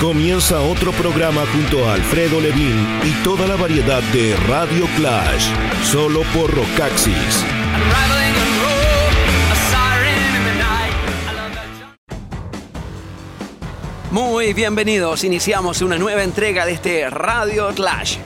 Comienza 0.00 0.60
otro 0.60 0.92
programa 0.92 1.42
junto 1.52 1.88
a 1.88 1.94
Alfredo 1.94 2.40
Levin 2.40 3.00
y 3.04 3.24
toda 3.24 3.46
la 3.46 3.56
variedad 3.56 4.02
de 4.12 4.36
Radio 4.48 4.86
Clash, 4.96 5.46
solo 5.84 6.22
por 6.34 6.52
Rocaxis. 6.52 7.44
Muy 14.10 14.52
bienvenidos, 14.52 15.24
iniciamos 15.24 15.80
una 15.80 15.96
nueva 15.96 16.22
entrega 16.22 16.66
de 16.66 16.72
este 16.72 17.08
Radio 17.10 17.68
Clash. 17.74 18.18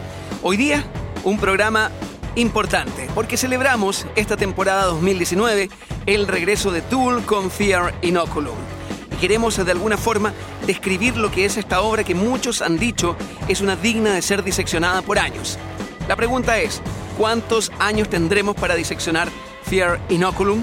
Hoy 0.42 0.56
día, 0.56 0.84
un 1.24 1.38
programa 1.38 1.90
importante, 2.34 3.08
porque 3.14 3.36
celebramos 3.36 4.06
esta 4.16 4.36
temporada 4.36 4.84
2019 4.84 5.70
el 6.06 6.26
regreso 6.26 6.70
de 6.70 6.82
Tool 6.82 7.24
con 7.24 7.50
Fear 7.50 7.94
Inoculum. 8.02 8.77
Queremos 9.20 9.56
de 9.64 9.72
alguna 9.72 9.96
forma 9.96 10.32
describir 10.64 11.16
lo 11.16 11.30
que 11.30 11.44
es 11.44 11.56
esta 11.56 11.80
obra 11.80 12.04
que 12.04 12.14
muchos 12.14 12.62
han 12.62 12.78
dicho 12.78 13.16
es 13.48 13.60
una 13.60 13.74
digna 13.74 14.14
de 14.14 14.22
ser 14.22 14.44
diseccionada 14.44 15.02
por 15.02 15.18
años. 15.18 15.58
La 16.06 16.14
pregunta 16.14 16.58
es, 16.58 16.80
¿cuántos 17.16 17.72
años 17.80 18.08
tendremos 18.08 18.54
para 18.54 18.76
diseccionar 18.76 19.28
Fear 19.64 20.00
Inoculum? 20.08 20.62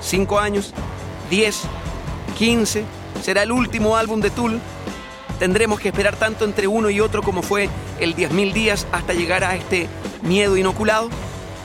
¿Cinco 0.00 0.38
años? 0.38 0.72
¿Diez? 1.28 1.60
¿Quince? 2.38 2.84
¿Será 3.22 3.42
el 3.42 3.52
último 3.52 3.96
álbum 3.96 4.20
de 4.20 4.30
Tool? 4.30 4.58
¿Tendremos 5.38 5.78
que 5.78 5.88
esperar 5.88 6.16
tanto 6.16 6.46
entre 6.46 6.66
uno 6.66 6.88
y 6.88 7.00
otro 7.00 7.22
como 7.22 7.42
fue 7.42 7.68
el 8.00 8.16
10.000 8.16 8.52
días 8.54 8.86
hasta 8.90 9.12
llegar 9.12 9.44
a 9.44 9.54
este 9.54 9.86
miedo 10.22 10.56
inoculado? 10.56 11.10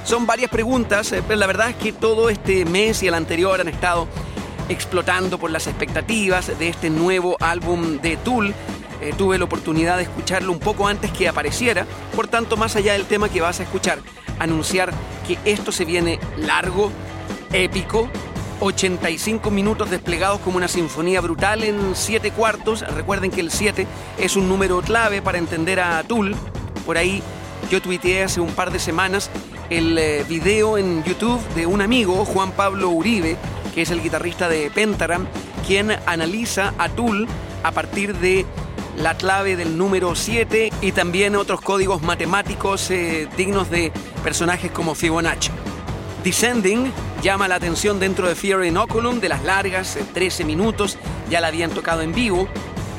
Son 0.03 0.25
varias 0.25 0.51
preguntas, 0.51 1.11
eh, 1.13 1.23
pero 1.25 1.39
la 1.39 1.47
verdad 1.47 1.69
es 1.69 1.75
que 1.75 1.93
todo 1.93 2.29
este 2.29 2.65
mes 2.65 3.01
y 3.01 3.07
el 3.07 3.13
anterior 3.13 3.61
han 3.61 3.67
estado 3.69 4.07
explotando 4.69 5.37
por 5.37 5.51
las 5.51 5.67
expectativas 5.67 6.57
de 6.57 6.69
este 6.69 6.89
nuevo 6.89 7.37
álbum 7.39 7.99
de 8.01 8.17
Tool. 8.17 8.53
Eh, 9.01 9.13
tuve 9.17 9.37
la 9.37 9.45
oportunidad 9.45 9.97
de 9.97 10.03
escucharlo 10.03 10.51
un 10.51 10.59
poco 10.59 10.87
antes 10.87 11.11
que 11.11 11.27
apareciera, 11.27 11.85
por 12.15 12.27
tanto, 12.27 12.57
más 12.57 12.75
allá 12.75 12.93
del 12.93 13.05
tema 13.05 13.29
que 13.29 13.41
vas 13.41 13.59
a 13.59 13.63
escuchar, 13.63 13.99
anunciar 14.39 14.91
que 15.27 15.37
esto 15.45 15.71
se 15.71 15.85
viene 15.85 16.19
largo, 16.37 16.91
épico, 17.53 18.09
85 18.59 19.51
minutos 19.51 19.91
desplegados 19.91 20.39
como 20.39 20.57
una 20.57 20.67
sinfonía 20.67 21.21
brutal 21.21 21.63
en 21.63 21.95
7 21.95 22.31
cuartos. 22.31 22.81
Recuerden 22.95 23.29
que 23.29 23.41
el 23.41 23.51
7 23.51 23.85
es 24.17 24.35
un 24.35 24.49
número 24.49 24.81
clave 24.81 25.21
para 25.21 25.37
entender 25.37 25.79
a 25.79 26.03
Tool. 26.03 26.35
Por 26.85 26.97
ahí 26.97 27.21
yo 27.69 27.81
tuiteé 27.81 28.23
hace 28.23 28.39
un 28.39 28.51
par 28.51 28.71
de 28.71 28.79
semanas 28.79 29.29
el 29.69 29.97
eh, 29.97 30.25
video 30.27 30.77
en 30.77 31.03
YouTube 31.03 31.41
de 31.53 31.65
un 31.65 31.81
amigo, 31.81 32.23
Juan 32.25 32.51
Pablo 32.51 32.89
Uribe, 32.89 33.35
que 33.77 33.83
es 33.83 33.91
el 33.91 34.01
guitarrista 34.01 34.49
de 34.49 34.71
Pentagram, 34.71 35.27
quien 35.67 35.91
analiza 36.07 36.73
a 36.79 36.89
Tool 36.89 37.27
a 37.61 37.71
partir 37.71 38.15
de 38.15 38.43
la 38.97 39.15
clave 39.15 39.55
del 39.55 39.77
número 39.77 40.15
7 40.15 40.71
y 40.81 40.91
también 40.93 41.35
otros 41.35 41.61
códigos 41.61 42.01
matemáticos 42.01 42.89
eh, 42.89 43.27
dignos 43.37 43.69
de 43.69 43.91
personajes 44.23 44.71
como 44.71 44.95
Fibonacci. 44.95 45.51
Descending 46.23 46.91
llama 47.21 47.47
la 47.47 47.53
atención 47.53 47.99
dentro 47.99 48.27
de 48.27 48.33
Fear 48.33 48.65
Inoculum 48.65 49.19
de 49.19 49.29
las 49.29 49.43
largas, 49.43 49.95
13 50.11 50.41
eh, 50.41 50.45
minutos, 50.47 50.97
ya 51.29 51.39
la 51.39 51.49
habían 51.49 51.69
tocado 51.69 52.01
en 52.01 52.15
vivo, 52.15 52.47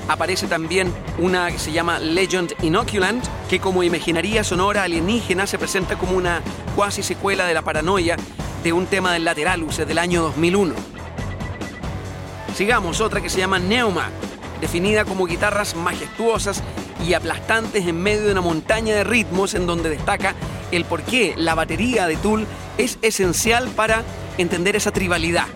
aparece 0.06 0.46
también 0.46 0.94
una 1.18 1.50
que 1.50 1.58
se 1.58 1.72
llama 1.72 1.98
Legend 1.98 2.54
Inoculant, 2.62 3.24
que 3.50 3.58
como 3.58 3.82
imaginaría 3.82 4.44
sonora 4.44 4.84
alienígena 4.84 5.48
se 5.48 5.58
presenta 5.58 5.96
como 5.96 6.12
una 6.12 6.40
cuasi 6.76 7.02
secuela 7.02 7.46
de 7.46 7.54
la 7.54 7.62
paranoia 7.62 8.16
de 8.62 8.72
un 8.72 8.86
tema 8.86 9.12
del 9.12 9.24
Lateralus 9.24 9.78
del 9.78 9.98
año 9.98 10.22
2001. 10.22 10.74
Sigamos, 12.54 13.00
otra 13.00 13.20
que 13.20 13.30
se 13.30 13.38
llama 13.38 13.58
Neuma, 13.58 14.10
definida 14.60 15.04
como 15.04 15.26
guitarras 15.26 15.76
majestuosas 15.76 16.62
y 17.06 17.14
aplastantes 17.14 17.86
en 17.86 18.02
medio 18.02 18.24
de 18.24 18.32
una 18.32 18.40
montaña 18.40 18.94
de 18.94 19.04
ritmos 19.04 19.54
en 19.54 19.66
donde 19.66 19.90
destaca 19.90 20.34
el 20.72 20.84
por 20.84 21.02
qué 21.02 21.34
la 21.36 21.54
batería 21.54 22.06
de 22.06 22.16
Tool 22.16 22.46
es 22.76 22.98
esencial 23.02 23.68
para 23.68 24.02
entender 24.38 24.76
esa 24.76 24.90
tribalidad 24.90 25.46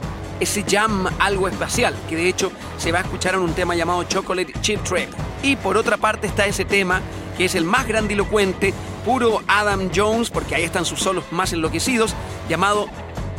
ese 0.42 0.64
jam 0.68 1.06
algo 1.20 1.46
espacial, 1.46 1.94
que 2.08 2.16
de 2.16 2.28
hecho 2.28 2.50
se 2.76 2.90
va 2.90 2.98
a 2.98 3.02
escuchar 3.02 3.34
en 3.34 3.42
un 3.42 3.54
tema 3.54 3.76
llamado 3.76 4.02
Chocolate 4.02 4.52
Chip 4.60 4.82
Trip. 4.82 5.08
Y 5.42 5.54
por 5.54 5.76
otra 5.76 5.96
parte 5.96 6.26
está 6.26 6.46
ese 6.46 6.64
tema 6.64 7.00
que 7.36 7.44
es 7.44 7.54
el 7.54 7.64
más 7.64 7.86
grandilocuente, 7.86 8.74
puro 9.04 9.42
Adam 9.46 9.90
Jones, 9.94 10.30
porque 10.30 10.54
ahí 10.54 10.62
están 10.62 10.84
sus 10.84 11.00
solos 11.00 11.24
más 11.30 11.52
enloquecidos, 11.52 12.14
llamado 12.48 12.86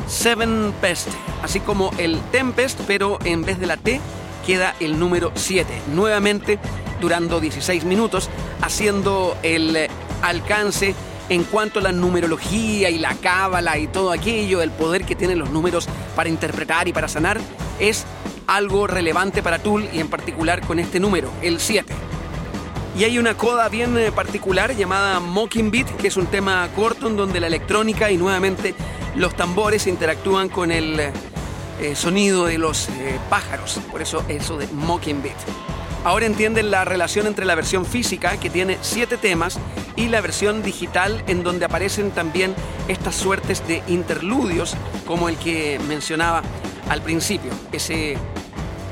Seven 0.07 0.74
Best, 0.81 1.09
así 1.41 1.59
como 1.59 1.91
el 1.97 2.19
Tempest, 2.31 2.79
pero 2.88 3.19
en 3.24 3.44
vez 3.44 3.59
de 3.59 3.68
la 3.68 3.78
T 3.78 4.00
queda 4.46 4.75
el 4.79 5.00
número 5.00 5.31
7, 5.35 5.74
nuevamente 5.94 6.59
durando 7.00 7.40
16 7.40 7.85
minutos, 7.85 8.29
haciendo 8.62 9.38
el 9.44 9.90
alcance 10.22 10.96
en 11.29 11.44
cuanto 11.44 11.80
a 11.80 11.84
la 11.84 11.91
numerología 11.91 12.90
y 12.90 13.00
la 13.00 13.16
cábala 13.16 13.78
y 13.78 13.88
todo 13.88 14.12
aquello, 14.12 14.62
el 14.62 14.72
poder 14.72 15.06
que 15.06 15.16
tienen 15.16 15.40
los 15.40 15.50
números 15.50 15.88
para 16.16 16.30
interpretar 16.30 16.88
y 16.88 16.94
para 16.94 17.07
sanar, 17.07 17.40
es 17.80 18.06
algo 18.47 18.88
relevante 18.88 19.41
para 19.41 19.59
Tool 19.59 19.88
y 19.94 20.00
en 20.00 20.09
particular 20.09 20.66
con 20.66 20.80
este 20.80 21.00
número, 21.00 21.30
el 21.41 21.59
7. 21.59 22.12
Y 22.96 23.06
hay 23.06 23.18
una 23.18 23.36
coda 23.36 23.70
bien 23.70 23.98
eh, 23.98 24.12
particular 24.12 24.76
llamada 24.76 25.20
Mocking 25.20 25.72
Beat, 25.72 25.98
que 25.98 26.08
es 26.08 26.18
un 26.18 26.28
tema 26.28 26.70
corto 26.76 27.08
en 27.08 27.18
donde 27.18 27.40
la 27.40 27.48
electrónica 27.48 28.12
y 28.12 28.18
nuevamente 28.18 28.76
los 29.16 29.36
tambores 29.36 29.88
interactúan 29.88 30.48
con 30.48 30.72
el 30.72 31.00
eh, 31.00 31.96
sonido 31.96 32.46
de 32.46 32.59
los 32.59 32.90
eh, 32.90 33.20
pájaros. 33.31 33.80
Por 33.92 34.04
eso 34.04 34.24
eso 34.28 34.58
de 34.58 34.68
Mocking 34.68 35.24
Beat. 35.24 35.38
Ahora 36.04 36.28
entienden 36.28 36.70
la 36.70 36.86
relación 36.86 37.26
entre 37.26 37.46
la 37.46 37.56
versión 37.56 37.86
física, 37.86 38.38
que 38.38 38.52
tiene 38.52 38.78
siete 38.81 39.18
temas, 39.18 39.58
y 39.96 40.10
la 40.10 40.22
versión 40.22 40.62
digital, 40.62 41.24
en 41.28 41.44
donde 41.44 41.66
aparecen 41.66 42.12
también 42.12 42.54
estas 42.88 43.16
suertes 43.16 43.66
de 43.68 43.81
interludios, 43.88 44.75
como 45.08 45.30
el 45.30 45.38
que 45.38 45.80
mencionaba 45.88 46.44
al 46.90 47.02
principio, 47.02 47.52
ese 47.72 48.18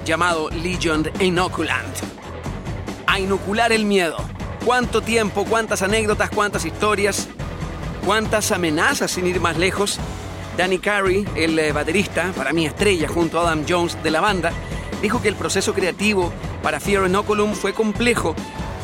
llamado 0.06 0.50
Legion 0.50 1.08
Inoculant. 1.20 2.21
A 3.12 3.20
inocular 3.20 3.74
el 3.74 3.84
miedo. 3.84 4.16
¿Cuánto 4.64 5.02
tiempo, 5.02 5.44
cuántas 5.44 5.82
anécdotas, 5.82 6.30
cuántas 6.30 6.64
historias, 6.64 7.28
cuántas 8.06 8.54
amenazas 8.54 9.12
sin 9.12 9.28
ir 9.28 9.42
más 9.42 9.58
lejos? 9.58 10.00
Danny 10.56 10.80
Carey, 10.80 11.28
el 11.36 11.60
eh, 11.60 11.74
baterista, 11.74 12.32
para 12.34 12.54
mí 12.54 12.66
estrella 12.66 13.10
junto 13.10 13.38
a 13.38 13.44
Adam 13.44 13.66
Jones 13.68 14.02
de 14.02 14.12
la 14.12 14.22
banda, 14.22 14.54
dijo 15.02 15.22
que 15.22 15.28
el 15.28 15.36
proceso 15.36 15.74
creativo 15.74 16.32
para 16.64 16.80
Fear 16.80 17.08
Inoculum 17.08 17.54
fue 17.54 17.74
complejo, 17.74 18.34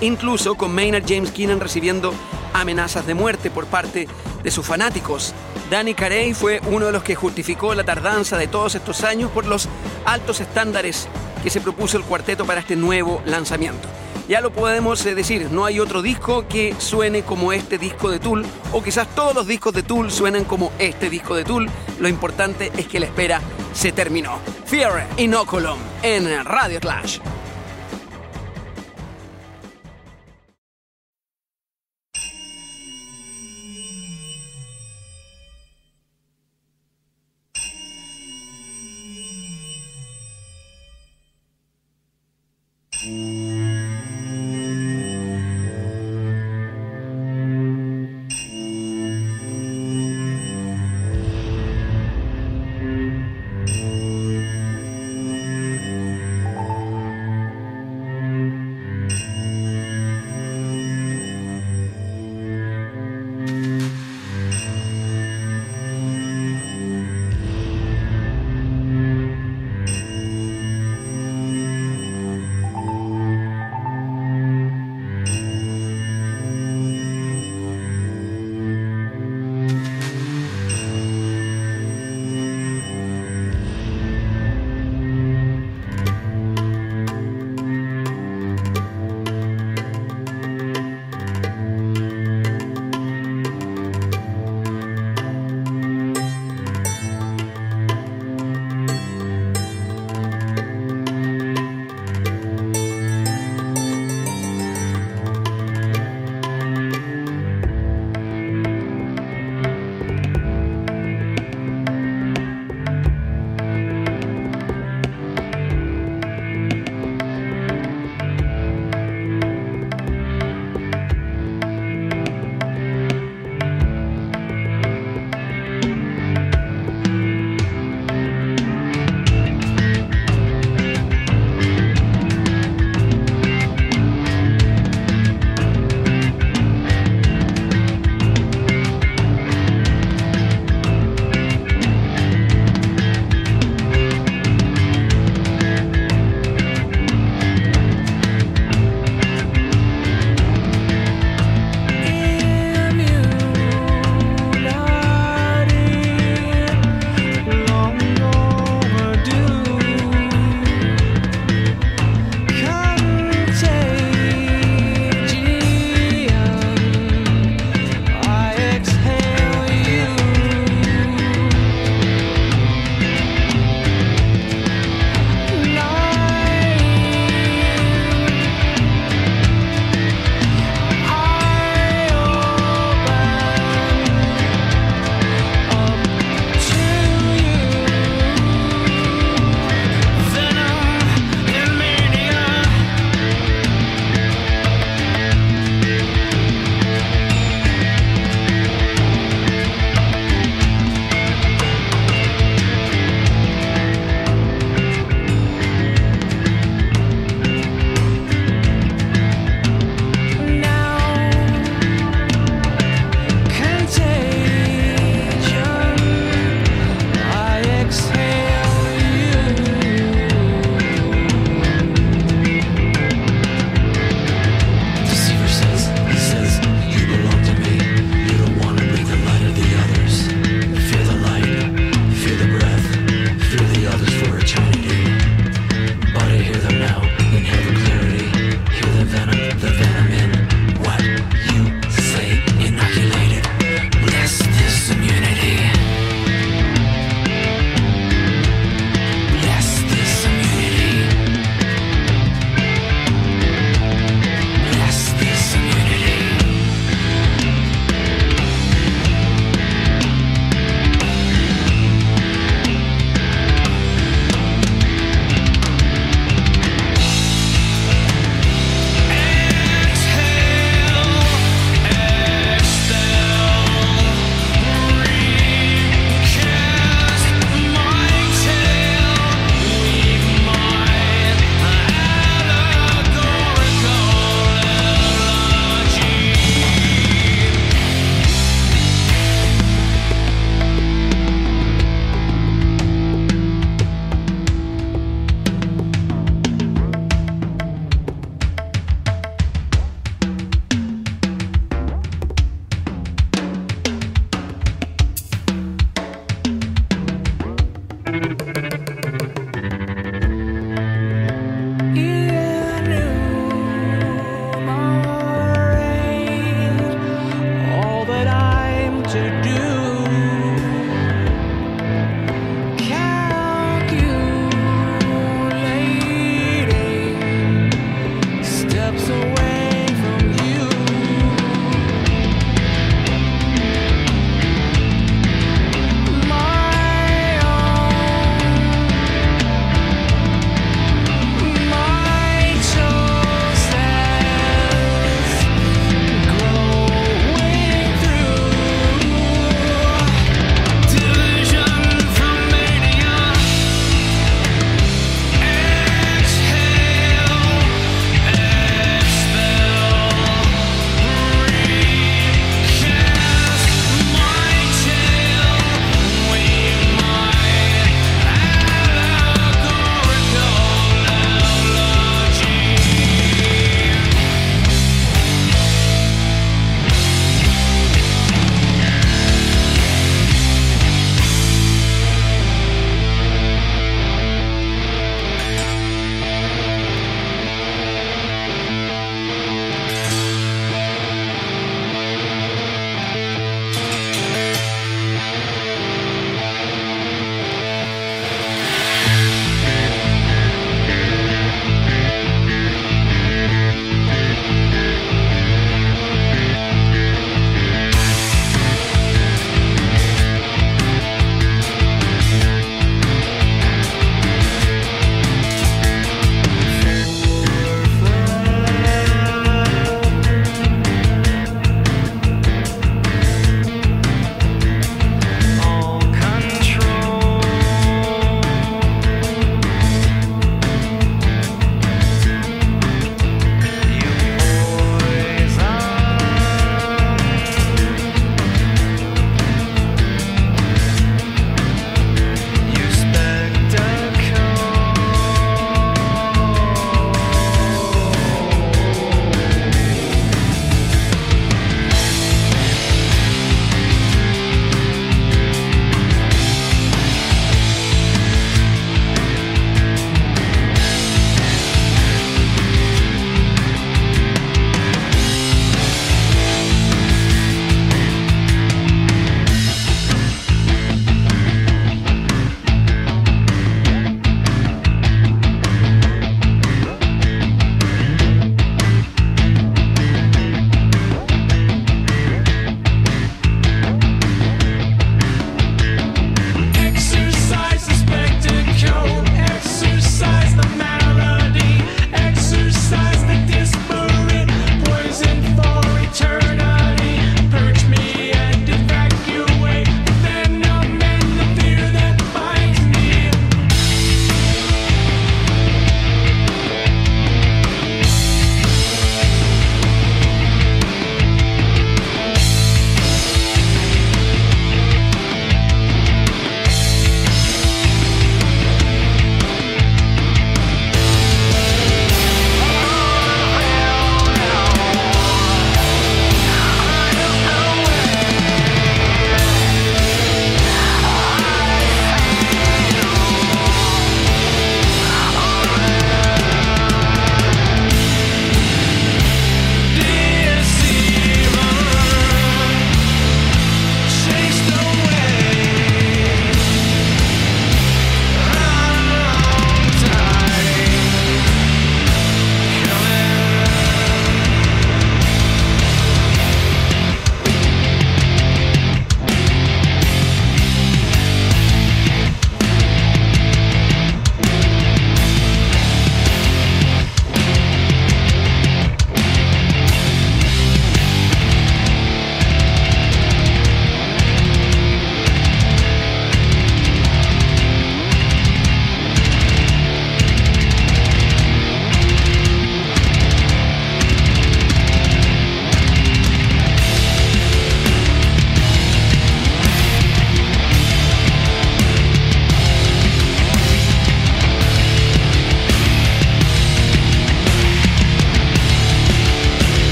incluso 0.00 0.56
con 0.56 0.74
Maynard 0.74 1.04
James 1.06 1.30
Keenan 1.30 1.60
recibiendo 1.60 2.12
amenazas 2.52 3.06
de 3.06 3.14
muerte 3.14 3.48
por 3.52 3.66
parte 3.66 4.08
de 4.42 4.50
sus 4.50 4.66
fanáticos. 4.66 5.34
Danny 5.70 5.94
Carey 5.94 6.34
fue 6.34 6.60
uno 6.66 6.86
de 6.86 6.92
los 6.92 7.04
que 7.04 7.14
justificó 7.14 7.76
la 7.76 7.84
tardanza 7.84 8.36
de 8.36 8.48
todos 8.48 8.74
estos 8.74 9.04
años 9.04 9.30
por 9.30 9.46
los 9.46 9.68
altos 10.04 10.40
estándares 10.40 11.06
que 11.44 11.50
se 11.50 11.60
propuso 11.60 11.96
el 11.96 12.02
cuarteto 12.02 12.44
para 12.44 12.58
este 12.58 12.74
nuevo 12.74 13.22
lanzamiento. 13.24 13.95
Ya 14.28 14.40
lo 14.40 14.50
podemos 14.50 15.06
eh, 15.06 15.14
decir, 15.14 15.50
no 15.52 15.64
hay 15.64 15.78
otro 15.78 16.02
disco 16.02 16.48
que 16.48 16.74
suene 16.78 17.22
como 17.22 17.52
este 17.52 17.78
disco 17.78 18.10
de 18.10 18.18
Tool, 18.18 18.44
o 18.72 18.82
quizás 18.82 19.06
todos 19.14 19.34
los 19.34 19.46
discos 19.46 19.72
de 19.72 19.84
Tool 19.84 20.10
suenan 20.10 20.44
como 20.44 20.72
este 20.80 21.08
disco 21.08 21.36
de 21.36 21.44
Tool. 21.44 21.70
Lo 22.00 22.08
importante 22.08 22.72
es 22.76 22.88
que 22.88 22.98
la 22.98 23.06
espera 23.06 23.40
se 23.72 23.92
terminó. 23.92 24.38
Fear 24.64 25.06
Inoculum 25.16 25.78
en 26.02 26.44
Radio 26.44 26.80
Clash. 26.80 27.20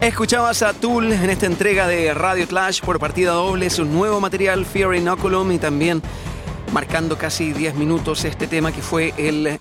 Escuchabas 0.00 0.62
a 0.62 0.74
Tool 0.74 1.12
en 1.12 1.28
esta 1.28 1.46
entrega 1.46 1.88
de 1.88 2.14
Radio 2.14 2.46
Clash 2.46 2.80
por 2.80 3.00
partida 3.00 3.32
doble, 3.32 3.68
su 3.68 3.84
nuevo 3.84 4.20
material 4.20 4.64
Fear 4.64 4.94
Inoculum 4.94 5.50
y 5.50 5.58
también 5.58 6.02
marcando 6.72 7.18
casi 7.18 7.52
10 7.52 7.74
minutos 7.74 8.24
este 8.24 8.46
tema 8.46 8.70
que 8.70 8.80
fue 8.80 9.12
el 9.16 9.58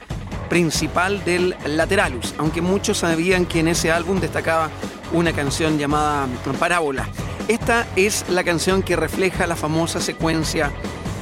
principal 0.47 1.26
del 1.26 1.56
Lateralus, 1.65 2.36
aunque 2.38 2.62
muchos 2.62 3.00
sabían 3.00 3.47
que 3.47 3.62
en 3.62 3.69
ese 3.69 3.91
álbum 3.91 4.19
destacaba 4.19 4.69
una 5.12 5.34
canción 5.34 5.80
llamada 5.80 6.28
Parábola. 6.60 7.10
Esta 7.47 7.88
es 7.95 8.23
la 8.30 8.43
canción 8.43 8.84
que 8.84 8.95
refleja 8.95 9.47
la 9.47 9.56
famosa 9.56 10.00
secuencia 10.00 10.71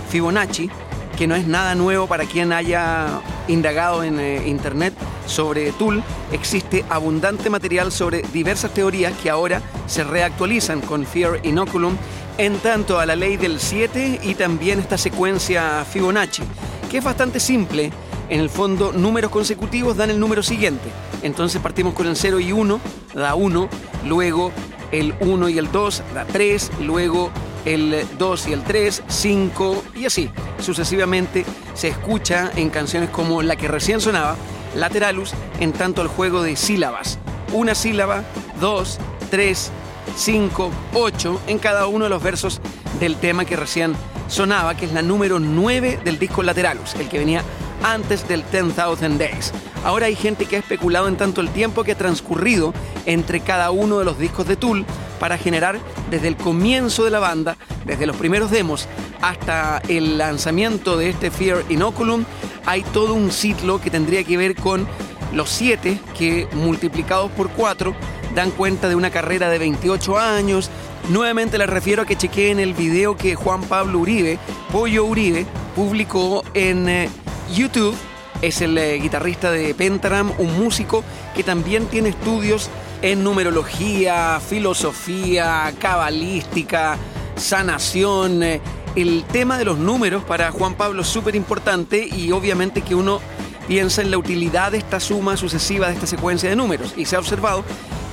Fibonacci, 0.10 0.70
que 1.18 1.26
no 1.26 1.36
es 1.36 1.48
nada 1.48 1.74
nuevo 1.74 2.08
para 2.08 2.26
quien 2.26 2.52
haya 2.52 3.22
indagado 3.48 4.04
en 4.04 4.20
eh, 4.20 4.46
internet 4.46 4.94
sobre 5.26 5.72
Tool. 5.74 6.04
Existe 6.32 6.86
abundante 6.90 7.50
material 7.50 7.92
sobre 7.92 8.22
diversas 8.34 8.74
teorías 8.74 9.14
que 9.18 9.30
ahora 9.30 9.62
se 9.88 10.04
reactualizan 10.04 10.82
con 10.82 11.06
Fear 11.06 11.40
Inoculum 11.44 11.96
en 12.38 12.58
tanto 12.60 13.00
a 13.00 13.06
la 13.06 13.16
ley 13.16 13.38
del 13.38 13.60
7 13.60 14.20
y 14.24 14.36
también 14.36 14.80
esta 14.80 14.98
secuencia 14.98 15.86
Fibonacci, 15.86 16.44
que 16.90 16.98
es 16.98 17.04
bastante 17.04 17.40
simple. 17.40 17.92
En 18.28 18.40
el 18.40 18.50
fondo, 18.50 18.92
números 18.92 19.30
consecutivos 19.32 19.98
dan 19.98 20.10
el 20.10 20.20
número 20.20 20.42
siguiente. 20.42 20.90
Entonces 21.22 21.62
partimos 21.62 21.94
con 21.94 22.08
el 22.08 22.16
0 22.16 22.40
y 22.40 22.52
1, 22.52 22.80
da 23.14 23.36
1, 23.36 23.70
luego 24.06 24.52
el 24.92 25.14
1 25.20 25.50
y 25.50 25.58
el 25.58 25.72
2 25.72 26.04
da 26.14 26.26
3, 26.26 26.72
luego 26.82 27.32
el 27.66 28.06
2 28.18 28.48
y 28.48 28.54
el 28.54 28.64
3, 28.64 29.04
5 29.08 29.84
y 29.96 30.06
así. 30.06 30.30
Sucesivamente 30.60 31.46
se 31.74 31.90
escucha 31.90 32.52
en 32.56 32.70
canciones 32.70 33.10
como 33.10 33.42
la 33.42 33.56
que 33.56 33.68
recién 33.68 34.02
sonaba, 34.02 34.36
Lateralus, 34.76 35.34
en 35.60 35.72
tanto 35.74 36.02
el 36.02 36.08
juego 36.08 36.44
de 36.44 36.56
sílabas. 36.56 37.18
Una 37.54 37.76
sílaba, 37.76 38.24
2, 38.60 39.00
3, 39.32 39.72
5, 40.16 40.72
8 40.94 41.42
en 41.48 41.60
cada 41.60 41.88
uno 41.88 42.06
de 42.06 42.10
los 42.10 42.22
versos 42.22 42.62
del 43.00 43.16
tema 43.16 43.46
que 43.46 43.56
recién 43.56 43.96
sonaba, 44.28 44.76
que 44.76 44.86
es 44.86 44.94
la 44.94 45.02
número 45.02 45.40
9 45.40 46.00
del 46.04 46.20
disco 46.20 46.44
Lateralus, 46.44 46.96
el 46.96 47.10
que 47.10 47.20
venía 47.20 47.44
antes 47.84 48.28
del 48.28 48.44
10,000 48.52 49.18
Days. 49.18 49.52
Ahora 49.84 50.08
hay 50.08 50.16
gente 50.16 50.46
que 50.46 50.56
ha 50.56 50.60
especulado 50.60 51.08
en 51.08 51.18
tanto 51.18 51.42
el 51.42 51.50
tiempo 51.50 51.84
que 51.84 51.92
ha 51.92 51.98
transcurrido 51.98 52.74
entre 53.06 53.40
cada 53.40 53.70
uno 53.72 54.00
de 54.00 54.06
los 54.06 54.18
discos 54.18 54.48
de 54.48 54.56
Tool 54.56 54.86
para 55.26 55.40
generar 55.40 55.80
desde 56.12 56.28
el 56.28 56.38
comienzo 56.38 57.04
de 57.04 57.10
la 57.10 57.18
banda, 57.18 57.58
desde 57.84 58.06
los 58.06 58.16
primeros 58.16 58.52
demos 58.52 58.88
hasta 59.24 59.82
el 59.88 60.20
lanzamiento 60.20 60.98
de 60.98 61.10
este 61.10 61.32
Fear 61.32 61.64
Inoculum, 61.68 62.26
hay 62.68 62.84
todo 62.84 63.16
un 63.16 63.32
ciclo 63.32 63.82
que 63.82 63.90
tendría 63.90 64.24
que 64.24 64.38
ver 64.38 64.56
con 64.56 64.86
los 65.34 65.50
7 65.50 66.00
que 66.16 66.48
multiplicados 66.54 67.32
por 67.32 67.50
4 67.50 67.96
dan 68.36 68.52
cuenta 68.52 68.88
de 68.88 68.94
una 68.94 69.10
carrera 69.10 69.50
de 69.50 69.58
28 69.58 70.20
años. 70.20 70.70
Nuevamente 71.10 71.58
les 71.58 71.72
refiero 71.72 72.04
a 72.04 72.06
que 72.06 72.16
chequeen 72.16 72.60
el 72.60 72.76
video 72.76 73.18
que 73.18 73.34
Juan 73.34 73.64
Pablo 73.64 73.98
Uribe, 73.98 74.38
Pollo 74.72 75.06
Uribe, 75.06 75.48
publicó 75.76 76.44
en 76.54 76.88
eh, 76.88 77.10
YouTube. 77.52 77.96
Es 78.44 78.62
el 78.62 78.78
eh, 78.78 79.00
guitarrista 79.00 79.50
de 79.50 79.74
Pentagram, 79.74 80.32
un 80.38 80.60
músico 80.60 81.04
que 81.36 81.42
también 81.42 81.88
tiene 81.88 82.10
estudios 82.10 82.70
en 83.06 83.24
numerología, 83.24 84.40
filosofía, 84.40 85.72
cabalística, 85.78 86.98
sanación. 87.36 88.42
Eh, 88.42 88.60
el 88.96 89.24
tema 89.26 89.60
de 89.60 89.66
los 89.66 89.78
números 89.78 90.24
para 90.24 90.52
Juan 90.52 90.74
Pablo 90.74 91.04
es 91.04 91.08
súper 91.08 91.36
importante 91.36 92.04
y 92.04 92.32
obviamente 92.32 92.82
que 92.82 92.96
uno 92.96 93.22
piensa 93.68 94.02
en 94.02 94.10
la 94.10 94.18
utilidad 94.18 94.72
de 94.72 94.80
esta 94.80 95.00
suma 95.00 95.38
sucesiva 95.38 95.88
de 95.88 95.94
esta 95.94 96.08
secuencia 96.08 96.50
de 96.50 96.56
números 96.56 96.96
y 96.98 97.06
se 97.06 97.16
ha 97.16 97.20
observado 97.20 97.64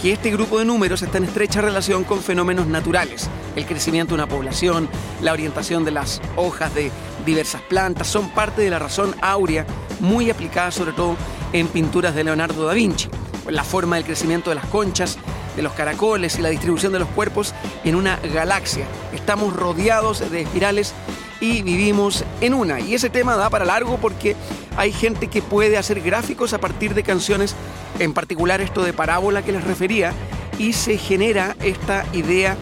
que 0.02 0.12
este 0.12 0.30
grupo 0.30 0.58
de 0.58 0.66
números 0.66 1.00
está 1.00 1.16
en 1.16 1.24
estrecha 1.24 1.62
relación 1.62 2.04
con 2.04 2.20
fenómenos 2.20 2.66
naturales. 2.66 3.30
El 3.56 3.64
crecimiento 3.64 4.10
de 4.10 4.22
una 4.22 4.28
población, 4.28 4.90
la 5.22 5.32
orientación 5.32 5.86
de 5.86 5.92
las 5.92 6.20
hojas 6.36 6.74
de 6.74 6.90
diversas 7.24 7.62
plantas 7.62 8.08
son 8.08 8.28
parte 8.28 8.60
de 8.60 8.68
la 8.68 8.78
razón 8.78 9.16
áurea 9.22 9.64
muy 10.00 10.28
aplicada 10.28 10.70
sobre 10.70 10.92
todo 10.92 11.16
en 11.54 11.66
pinturas 11.68 12.14
de 12.14 12.24
Leonardo 12.24 12.66
da 12.66 12.74
Vinci. 12.74 13.08
La 13.48 13.64
forma 13.64 13.96
del 13.96 14.04
crecimiento 14.04 14.50
de 14.50 14.56
las 14.56 14.66
conchas, 14.66 15.18
de 15.56 15.62
los 15.62 15.72
caracoles 15.72 16.38
y 16.38 16.42
la 16.42 16.48
distribución 16.48 16.92
de 16.92 16.98
los 16.98 17.08
cuerpos 17.08 17.54
en 17.84 17.96
una 17.96 18.16
galaxia. 18.18 18.86
Estamos 19.12 19.54
rodeados 19.54 20.30
de 20.30 20.42
espirales 20.42 20.94
y 21.40 21.62
vivimos 21.62 22.24
en 22.40 22.54
una. 22.54 22.80
Y 22.80 22.94
ese 22.94 23.10
tema 23.10 23.36
da 23.36 23.50
para 23.50 23.64
largo 23.64 23.98
porque 23.98 24.36
hay 24.76 24.92
gente 24.92 25.26
que 25.26 25.42
puede 25.42 25.76
hacer 25.76 26.00
gráficos 26.00 26.52
a 26.52 26.58
partir 26.58 26.94
de 26.94 27.02
canciones, 27.02 27.56
en 27.98 28.14
particular 28.14 28.60
esto 28.60 28.82
de 28.82 28.92
parábola 28.92 29.42
que 29.42 29.52
les 29.52 29.64
refería, 29.64 30.12
y 30.58 30.72
se 30.72 30.98
genera 30.98 31.56
esta 31.60 32.06
idea 32.12 32.56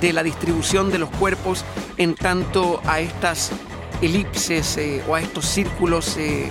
de 0.00 0.12
la 0.12 0.22
distribución 0.22 0.90
de 0.90 0.98
los 0.98 1.10
cuerpos 1.10 1.64
en 1.96 2.14
tanto 2.14 2.80
a 2.84 3.00
estas 3.00 3.50
elipses 4.02 4.76
eh, 4.76 5.02
o 5.08 5.14
a 5.14 5.22
estos 5.22 5.46
círculos 5.46 6.16
eh, 6.18 6.50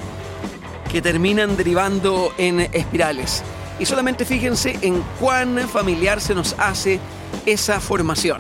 que 0.92 1.02
terminan 1.02 1.56
derivando 1.56 2.34
en 2.38 2.62
espirales. 2.62 3.44
Y 3.80 3.86
solamente 3.86 4.26
fíjense 4.26 4.78
en 4.82 5.04
cuán 5.20 5.68
familiar 5.68 6.22
se 6.22 6.36
nos 6.36 6.56
hace 6.58 7.00
esa 7.46 7.80
formación. 7.80 8.38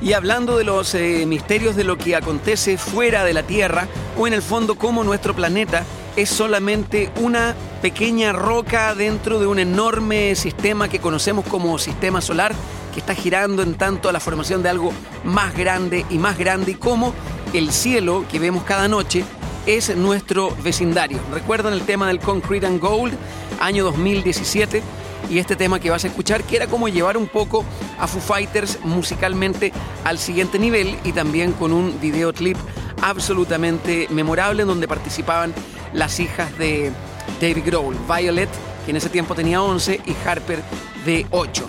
Y 0.00 0.12
hablando 0.12 0.58
de 0.58 0.64
los 0.64 0.94
eh, 0.94 1.24
misterios 1.26 1.76
de 1.76 1.84
lo 1.84 1.96
que 1.96 2.14
acontece 2.14 2.76
fuera 2.76 3.24
de 3.24 3.32
la 3.32 3.42
Tierra 3.42 3.88
o 4.18 4.26
en 4.26 4.34
el 4.34 4.42
fondo 4.42 4.76
como 4.76 5.02
nuestro 5.02 5.34
planeta 5.34 5.84
es 6.16 6.28
solamente 6.28 7.10
una 7.20 7.54
pequeña 7.82 8.32
roca 8.32 8.94
dentro 8.94 9.40
de 9.40 9.46
un 9.46 9.58
enorme 9.58 10.34
sistema 10.36 10.88
que 10.88 11.00
conocemos 11.00 11.44
como 11.46 11.78
sistema 11.78 12.20
solar 12.20 12.54
que 12.92 13.00
está 13.00 13.14
girando 13.14 13.62
en 13.62 13.74
tanto 13.74 14.08
a 14.08 14.12
la 14.12 14.20
formación 14.20 14.62
de 14.62 14.68
algo 14.68 14.92
más 15.24 15.56
grande 15.56 16.06
y 16.10 16.18
más 16.18 16.38
grande 16.38 16.72
y 16.72 16.74
como 16.74 17.12
el 17.52 17.72
cielo 17.72 18.24
que 18.30 18.38
vemos 18.38 18.62
cada 18.64 18.86
noche 18.88 19.24
es 19.66 19.96
nuestro 19.96 20.54
vecindario. 20.62 21.18
¿Recuerdan 21.32 21.72
el 21.72 21.82
tema 21.82 22.08
del 22.08 22.20
Concrete 22.20 22.66
and 22.66 22.80
Gold, 22.80 23.14
año 23.60 23.84
2017? 23.84 24.82
Y 25.30 25.38
este 25.38 25.56
tema 25.56 25.80
que 25.80 25.90
vas 25.90 26.04
a 26.04 26.08
escuchar, 26.08 26.44
que 26.44 26.56
era 26.56 26.66
como 26.66 26.88
llevar 26.88 27.16
un 27.16 27.28
poco 27.28 27.64
a 27.98 28.06
Foo 28.06 28.20
Fighters 28.20 28.78
musicalmente 28.84 29.72
al 30.04 30.18
siguiente 30.18 30.58
nivel 30.58 30.98
y 31.04 31.12
también 31.12 31.52
con 31.52 31.72
un 31.72 31.98
videoclip 32.00 32.56
absolutamente 33.00 34.06
memorable 34.10 34.62
en 34.62 34.68
donde 34.68 34.88
participaban 34.88 35.54
las 35.92 36.20
hijas 36.20 36.56
de 36.58 36.92
David 37.40 37.64
Grohl, 37.66 37.96
Violet, 38.06 38.50
que 38.84 38.90
en 38.90 38.96
ese 38.96 39.08
tiempo 39.08 39.34
tenía 39.34 39.62
11, 39.62 40.00
y 40.04 40.28
Harper 40.28 40.62
de 41.04 41.26
8. 41.30 41.64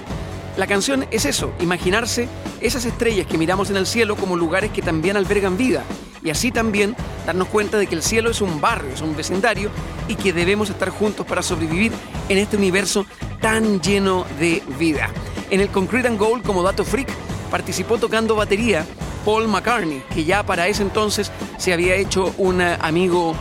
La 0.58 0.68
canción 0.68 1.06
es 1.12 1.26
eso, 1.26 1.54
imaginarse 1.60 2.28
esas 2.62 2.86
estrellas 2.86 3.28
que 3.28 3.38
miramos 3.38 3.70
en 3.70 3.78
el 3.78 3.86
cielo 3.86 4.16
como 4.16 4.38
lugares 4.38 4.72
que 4.72 4.82
también 4.82 5.18
albergan 5.18 5.58
vida 5.58 5.84
y 6.26 6.32
así 6.32 6.52
también 6.52 6.96
darnos 7.26 7.48
cuenta 7.48 7.78
de 7.78 7.88
que 7.88 7.96
el 7.96 8.02
cielo 8.02 8.32
es 8.32 8.42
un 8.42 8.60
barrio, 8.60 8.92
es 8.92 9.02
un 9.02 9.16
vecindario 9.16 9.70
y 10.08 10.16
que 10.16 10.34
debemos 10.34 10.70
estar 10.70 10.90
juntos 10.90 11.26
para 11.26 11.44
sobrevivir 11.44 11.92
en 12.28 12.40
este 12.40 12.58
universo 12.58 13.06
tan 13.40 13.80
lleno 13.80 14.26
de 14.40 14.64
vida. 14.80 15.10
En 15.52 15.62
el 15.62 15.70
Concrete 15.70 16.08
and 16.08 16.20
Gold, 16.20 16.44
como 16.44 16.64
dato 16.64 16.84
freak, 16.84 17.10
participó 17.52 18.00
tocando 18.00 18.36
batería 18.36 18.86
Paul 19.24 19.48
McCartney, 19.48 20.04
que 20.14 20.26
ya 20.26 20.44
para 20.44 20.68
ese 20.68 20.82
entonces 20.82 21.32
se 21.58 21.74
había 21.74 21.96
hecho 21.96 22.34
un 22.38 22.60
amigo 22.60 23.36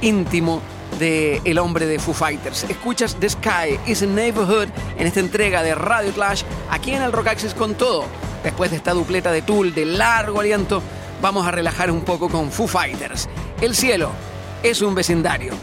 íntimo 0.00 0.62
de 0.98 1.42
el 1.44 1.58
hombre 1.58 1.84
de 1.84 1.98
Foo 1.98 2.14
Fighters. 2.14 2.64
Escuchas 2.64 3.14
The 3.16 3.28
Sky 3.28 3.78
is 3.86 4.02
a 4.02 4.06
Neighborhood 4.06 4.68
en 4.98 5.06
esta 5.06 5.20
entrega 5.20 5.62
de 5.62 5.74
Radio 5.74 6.12
Clash 6.12 6.44
aquí 6.70 6.92
en 6.92 7.02
el 7.02 7.12
Rock 7.12 7.28
Access 7.28 7.52
con 7.52 7.74
todo. 7.74 8.06
Después 8.42 8.70
de 8.70 8.78
esta 8.78 8.92
dupleta 8.92 9.30
de 9.30 9.42
Tool 9.42 9.74
de 9.74 9.84
largo 9.84 10.40
aliento, 10.40 10.82
vamos 11.22 11.46
a 11.46 11.52
relajar 11.52 11.90
un 11.90 12.02
poco 12.02 12.28
con 12.28 12.50
Foo 12.50 12.66
Fighters. 12.66 13.28
El 13.60 13.74
cielo 13.74 14.10
es 14.62 14.82
un 14.82 14.94
vecindario. 14.94 15.54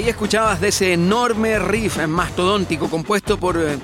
Ahí 0.00 0.08
escuchabas 0.08 0.62
de 0.62 0.68
ese 0.68 0.94
enorme 0.94 1.58
riff 1.58 1.98
mastodóntico 2.06 2.88
compuesto 2.88 3.38
por 3.38 3.58
eh, 3.58 3.78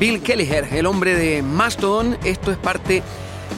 Bill 0.00 0.22
Kelliher, 0.22 0.66
el 0.72 0.86
hombre 0.86 1.14
de 1.14 1.42
Mastodon. 1.42 2.16
Esto 2.24 2.52
es 2.52 2.56
parte 2.56 3.02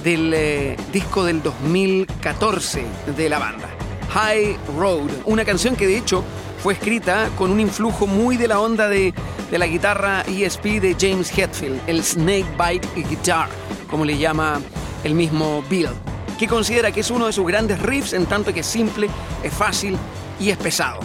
del 0.03 0.34
eh, 0.34 0.76
disco 0.92 1.22
del 1.22 1.40
2014 1.40 2.84
de 3.16 3.28
la 3.28 3.38
banda. 3.38 3.68
High 4.12 4.57
Road, 4.76 5.09
una 5.24 5.45
canción 5.45 5.76
que 5.76 5.86
de 5.86 5.97
hecho 5.97 6.24
fue 6.61 6.72
escrita 6.72 7.30
con 7.36 7.53
un 7.53 7.61
influjo 7.61 8.09
muy 8.09 8.36
de 8.36 8.49
la 8.49 8.59
onda 8.59 8.88
de, 8.88 9.14
de 9.53 9.59
la 9.59 9.68
guitarra 9.68 10.22
ESP 10.22 10.64
de 10.80 10.97
James 10.99 11.30
Hetfield, 11.30 11.80
el 11.86 12.03
Snake 12.03 12.47
Bite 12.59 12.88
Guitar, 13.09 13.49
como 13.88 14.05
le 14.05 14.18
llama 14.18 14.61
el 15.05 15.14
mismo 15.14 15.62
Bill, 15.70 15.90
que 16.40 16.49
considera 16.49 16.90
que 16.90 17.03
es 17.03 17.11
uno 17.12 17.26
de 17.26 17.32
sus 17.32 17.47
grandes 17.47 17.80
riffs 17.80 18.14
en 18.14 18.26
tanto 18.26 18.53
que 18.53 18.61
es 18.61 18.66
simple, 18.66 19.09
es 19.45 19.53
fácil 19.53 19.97
y 20.40 20.51
es 20.51 20.57
pesado 20.57 20.99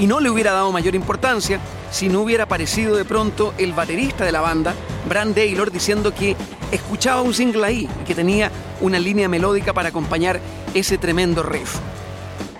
y 0.00 0.06
no 0.06 0.18
le 0.18 0.30
hubiera 0.30 0.52
dado 0.52 0.72
mayor 0.72 0.94
importancia 0.94 1.60
si 1.90 2.08
no 2.08 2.22
hubiera 2.22 2.44
aparecido 2.44 2.96
de 2.96 3.04
pronto 3.04 3.52
el 3.58 3.74
baterista 3.74 4.24
de 4.24 4.32
la 4.32 4.40
banda, 4.40 4.74
Brand 5.06 5.34
Taylor, 5.34 5.70
diciendo 5.70 6.14
que 6.14 6.36
escuchaba 6.72 7.20
un 7.20 7.34
single 7.34 7.66
ahí 7.66 7.88
y 8.00 8.04
que 8.04 8.14
tenía 8.14 8.50
una 8.80 8.98
línea 8.98 9.28
melódica 9.28 9.74
para 9.74 9.90
acompañar 9.90 10.40
ese 10.72 10.96
tremendo 10.96 11.42
riff. 11.42 11.76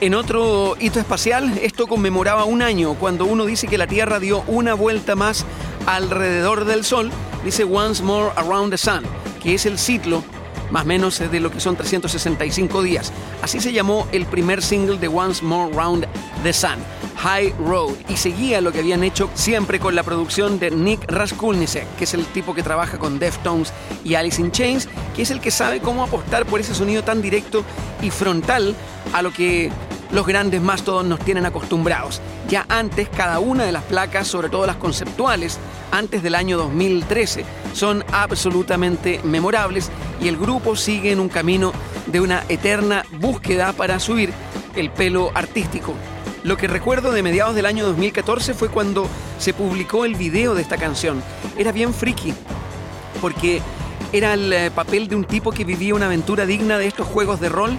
En 0.03 0.14
otro 0.14 0.76
hito 0.80 0.99
espacial, 0.99 1.59
esto 1.62 1.86
conmemoraba 1.86 2.45
un 2.45 2.61
año 2.61 2.95
cuando 2.95 3.24
uno 3.24 3.47
dice 3.47 3.68
que 3.68 3.78
la 3.78 3.86
Tierra 3.86 4.18
dio 4.18 4.45
una 4.47 4.74
vuelta 4.74 5.16
más 5.16 5.47
alrededor 5.86 6.66
del 6.66 6.84
Sol, 6.84 7.11
dice 7.43 7.64
Once 7.64 8.03
More 8.03 8.32
Around 8.36 8.72
the 8.72 8.78
Sun, 8.78 9.03
que 9.43 9.55
es 9.55 9.64
el 9.64 9.78
ciclo 9.78 10.22
más 10.70 10.86
menos 10.86 11.18
de 11.18 11.40
lo 11.40 11.50
que 11.50 11.60
son 11.60 11.76
365 11.76 12.82
días. 12.82 13.12
Así 13.42 13.60
se 13.60 13.72
llamó 13.72 14.06
el 14.12 14.26
primer 14.26 14.62
single 14.62 14.98
de 14.98 15.08
Once 15.08 15.44
More 15.44 15.72
Round 15.72 16.06
the 16.42 16.52
Sun. 16.52 16.78
High 17.16 17.54
Road 17.58 17.92
y 18.08 18.16
seguía 18.16 18.62
lo 18.62 18.72
que 18.72 18.78
habían 18.78 19.04
hecho 19.04 19.28
siempre 19.34 19.78
con 19.78 19.94
la 19.94 20.02
producción 20.02 20.58
de 20.58 20.70
Nick 20.70 21.10
Raskulnicek, 21.10 21.96
que 21.96 22.04
es 22.04 22.14
el 22.14 22.24
tipo 22.24 22.54
que 22.54 22.62
trabaja 22.62 22.98
con 22.98 23.18
Deftones 23.18 23.74
y 24.04 24.14
Alice 24.14 24.40
in 24.40 24.50
Chains, 24.50 24.88
que 25.14 25.22
es 25.22 25.30
el 25.30 25.40
que 25.40 25.50
sabe 25.50 25.80
cómo 25.80 26.02
apostar 26.02 26.46
por 26.46 26.60
ese 26.60 26.74
sonido 26.74 27.04
tan 27.04 27.20
directo 27.20 27.62
y 28.00 28.10
frontal 28.10 28.74
a 29.12 29.20
lo 29.20 29.32
que 29.32 29.70
los 30.12 30.26
grandes 30.26 30.61
más 30.61 30.82
todos 30.82 31.04
nos 31.04 31.20
tienen 31.20 31.46
acostumbrados. 31.46 32.20
Ya 32.48 32.66
antes, 32.68 33.08
cada 33.08 33.38
una 33.38 33.64
de 33.64 33.72
las 33.72 33.84
placas, 33.84 34.26
sobre 34.26 34.48
todo 34.48 34.66
las 34.66 34.76
conceptuales, 34.76 35.58
antes 35.92 36.22
del 36.22 36.34
año 36.34 36.58
2013, 36.58 37.44
son 37.72 38.04
absolutamente 38.12 39.20
memorables 39.24 39.90
y 40.20 40.28
el 40.28 40.36
grupo 40.36 40.76
sigue 40.76 41.12
en 41.12 41.20
un 41.20 41.28
camino 41.28 41.72
de 42.06 42.20
una 42.20 42.44
eterna 42.48 43.04
búsqueda 43.20 43.72
para 43.72 44.00
subir 44.00 44.32
el 44.74 44.90
pelo 44.90 45.30
artístico. 45.34 45.94
Lo 46.42 46.56
que 46.56 46.68
recuerdo 46.68 47.12
de 47.12 47.22
mediados 47.22 47.54
del 47.54 47.66
año 47.66 47.84
2014 47.86 48.54
fue 48.54 48.68
cuando 48.68 49.06
se 49.38 49.52
publicó 49.52 50.04
el 50.04 50.14
video 50.14 50.54
de 50.54 50.62
esta 50.62 50.78
canción. 50.78 51.22
Era 51.56 51.70
bien 51.70 51.92
friki, 51.92 52.32
porque 53.20 53.61
era 54.12 54.34
el 54.34 54.52
eh, 54.52 54.70
papel 54.70 55.06
de 55.06 55.16
un 55.16 55.24
tipo 55.24 55.52
que 55.52 55.64
vivía 55.64 55.94
una 55.94 56.06
aventura 56.06 56.46
digna 56.46 56.78
de 56.78 56.86
estos 56.86 57.06
juegos 57.06 57.40
de 57.40 57.48
rol 57.48 57.78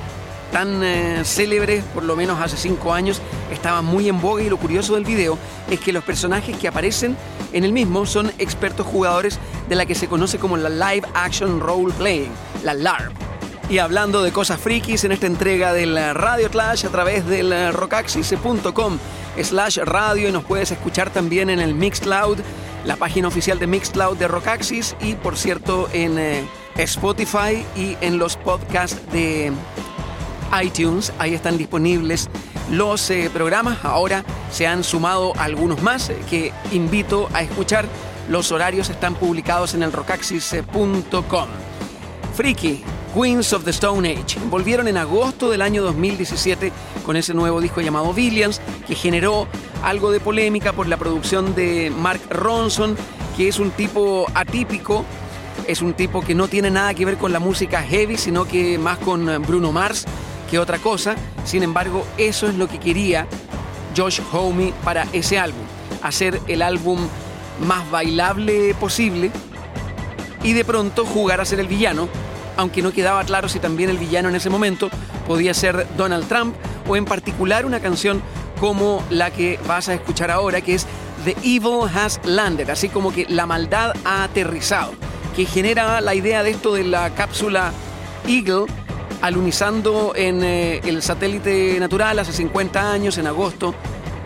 tan 0.52 0.84
eh, 0.84 1.22
célebres, 1.24 1.84
por 1.94 2.04
lo 2.04 2.16
menos 2.16 2.40
hace 2.40 2.58
cinco 2.58 2.94
años, 2.94 3.22
estaba 3.52 3.82
muy 3.82 4.10
en 4.10 4.22
boga 4.22 4.44
y 4.44 4.50
lo 4.50 4.58
curioso 4.58 4.96
del 4.96 5.06
video 5.06 5.38
es 5.70 5.80
que 5.80 5.94
los 5.94 6.04
personajes 6.04 6.56
que 6.58 6.68
aparecen 6.68 7.16
en 7.54 7.64
el 7.64 7.74
mismo 7.74 8.06
son 8.06 8.32
expertos 8.38 8.86
jugadores 8.86 9.40
de 9.70 9.76
la 9.76 9.86
que 9.86 9.96
se 9.96 10.08
conoce 10.08 10.38
como 10.38 10.58
la 10.58 10.70
Live 10.70 11.08
Action 11.14 11.60
Role 11.60 11.94
Playing, 11.94 12.32
la 12.64 12.74
LARP. 12.74 13.14
Y 13.70 13.78
hablando 13.78 14.22
de 14.22 14.34
cosas 14.34 14.60
frikis 14.60 15.06
en 15.06 15.14
esta 15.14 15.28
entrega 15.28 15.72
del 15.72 15.98
Radio 16.14 16.50
Clash 16.50 16.86
a 16.86 16.90
través 16.90 17.26
del 17.26 17.74
rockaxis.com 17.74 18.98
slash 19.42 19.78
radio 19.78 20.30
y 20.30 20.32
nos 20.32 20.44
puedes 20.44 20.72
escuchar 20.72 21.10
también 21.10 21.50
en 21.50 21.60
el 21.60 21.74
Mixcloud, 21.74 22.40
la 22.86 22.98
página 22.98 23.28
oficial 23.28 23.60
de 23.60 23.68
Mixcloud 23.68 24.18
de 24.18 24.28
Rockaxis 24.28 24.96
y 25.02 25.14
por 25.14 25.38
cierto 25.38 25.88
en 25.94 26.20
eh, 26.20 26.44
Spotify 26.78 27.64
y 27.76 27.96
en 28.02 28.18
los 28.18 28.38
podcasts 28.38 29.00
de 29.12 29.52
iTunes. 30.62 31.14
Ahí 31.20 31.34
están 31.34 31.58
disponibles 31.58 32.30
los 32.72 33.10
eh, 33.10 33.30
programas. 33.32 33.84
Ahora 33.84 34.24
se 34.52 34.68
han 34.68 34.84
sumado 34.84 35.34
algunos 35.38 35.82
más 35.82 36.10
eh, 36.10 36.18
que 36.30 36.52
invito 36.72 37.30
a 37.34 37.42
escuchar. 37.42 37.86
Los 38.30 38.52
horarios 38.52 38.90
están 38.90 39.16
publicados 39.16 39.74
en 39.74 39.84
el 39.84 39.92
rockaxis.com. 39.92 41.48
Freaky, 42.34 42.84
Queens 43.14 43.52
of 43.54 43.66
the 43.66 43.72
Stone 43.72 44.10
Age. 44.10 44.40
Volvieron 44.50 44.88
en 44.88 44.98
agosto 44.98 45.50
del 45.50 45.62
año 45.62 45.84
2017 45.84 46.72
con 47.06 47.18
ese 47.18 47.34
nuevo 47.34 47.60
disco 47.60 47.82
llamado 47.82 48.14
Billions, 48.14 48.62
que 48.88 48.96
generó 48.96 49.48
algo 49.84 50.12
de 50.12 50.20
polémica 50.20 50.72
por 50.72 50.88
la 50.88 50.98
producción 50.98 51.54
de 51.56 51.92
Mark 51.92 52.22
Ronson, 52.30 52.96
que 53.36 53.50
es 53.50 53.60
un 53.60 53.72
tipo 53.72 54.28
atípico, 54.34 55.04
es 55.68 55.82
un 55.82 55.94
tipo 55.94 56.22
que 56.22 56.36
no 56.36 56.48
tiene 56.48 56.72
nada 56.72 56.94
que 56.94 57.06
ver 57.06 57.18
con 57.18 57.34
la 57.34 57.40
música 57.40 57.84
heavy, 57.84 58.18
sino 58.18 58.46
que 58.46 58.78
más 58.78 58.98
con 59.00 59.26
Bruno 59.46 59.72
Mars 59.72 60.06
que 60.52 60.60
otra 60.60 60.78
cosa. 60.78 61.16
Sin 61.46 61.64
embargo, 61.64 62.06
eso 62.18 62.48
es 62.48 62.56
lo 62.56 62.68
que 62.68 62.78
quería 62.78 63.26
Josh 63.96 64.20
Homme 64.32 64.74
para 64.84 65.08
ese 65.14 65.40
álbum. 65.40 65.64
Hacer 66.04 66.40
el 66.48 66.62
álbum 66.62 67.00
más 67.66 67.90
bailable 67.90 68.76
posible 68.76 69.32
y 70.44 70.54
de 70.54 70.66
pronto 70.66 71.06
jugar 71.06 71.40
a 71.40 71.46
ser 71.46 71.60
el 71.60 71.68
villano, 71.68 72.10
aunque 72.58 72.82
no 72.82 72.92
quedaba 72.92 73.24
claro 73.24 73.48
si 73.48 73.60
también 73.60 73.90
el 73.90 73.98
villano 73.98 74.30
en 74.30 74.36
ese 74.36 74.50
momento 74.50 74.90
podía 75.28 75.54
ser 75.54 75.88
Donald 75.96 76.28
Trump 76.28 76.56
o 76.88 76.98
en 76.98 77.06
particular 77.06 77.66
una 77.66 77.80
canción 77.80 78.22
como 78.60 79.04
la 79.10 79.32
que 79.32 79.60
vas 79.68 79.90
a 79.90 79.94
escuchar 79.94 80.32
ahora, 80.32 80.62
que 80.62 80.76
es 80.76 80.86
The 81.24 81.36
Evil 81.44 81.88
Has 81.96 82.20
Landed, 82.24 82.70
así 82.70 82.90
como 82.90 83.14
que 83.14 83.26
la 83.30 83.46
maldad 83.46 83.94
ha 84.04 84.24
aterrizado, 84.24 84.94
que 85.36 85.46
genera 85.46 86.02
la 86.02 86.16
idea 86.16 86.44
de 86.44 86.52
esto 86.52 86.74
de 86.74 86.84
la 86.84 87.12
cápsula 87.12 87.72
Eagle 88.28 88.66
alunizando 89.22 90.14
en 90.16 90.44
eh, 90.44 90.82
el 90.84 91.02
satélite 91.02 91.80
natural 91.80 92.20
hace 92.20 92.34
50 92.34 92.92
años, 92.92 93.18
en 93.18 93.28
agosto, 93.28 93.74